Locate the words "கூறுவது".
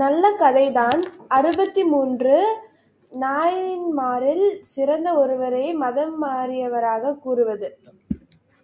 7.22-7.70